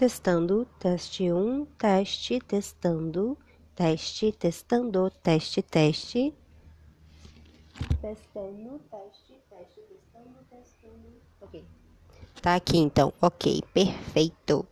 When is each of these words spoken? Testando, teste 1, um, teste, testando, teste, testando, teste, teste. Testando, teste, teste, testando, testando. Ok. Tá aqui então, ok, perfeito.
Testando, 0.00 0.66
teste 0.78 1.30
1, 1.30 1.36
um, 1.36 1.66
teste, 1.76 2.40
testando, 2.40 3.36
teste, 3.76 4.32
testando, 4.32 5.10
teste, 5.22 5.60
teste. 5.60 6.34
Testando, 8.00 8.80
teste, 8.90 9.34
teste, 9.50 9.80
testando, 9.82 10.38
testando. 10.48 11.20
Ok. 11.42 11.66
Tá 12.40 12.54
aqui 12.54 12.78
então, 12.78 13.12
ok, 13.20 13.60
perfeito. 13.74 14.66